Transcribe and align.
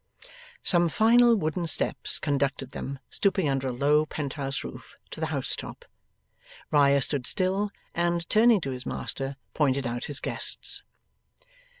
Some 0.63 0.89
final 0.89 1.35
wooden 1.35 1.67
steps 1.67 2.17
conducted 2.17 2.71
them, 2.71 2.97
stooping 3.11 3.47
under 3.47 3.67
a 3.67 3.71
low 3.71 4.07
penthouse 4.07 4.63
roof, 4.63 4.95
to 5.11 5.19
the 5.19 5.27
house 5.27 5.55
top. 5.55 5.85
Riah 6.71 7.01
stood 7.01 7.27
still, 7.27 7.69
and, 7.93 8.27
turning 8.27 8.61
to 8.61 8.71
his 8.71 8.87
master, 8.87 9.35
pointed 9.53 9.85
out 9.85 10.05
his 10.05 10.19
guests. 10.19 10.81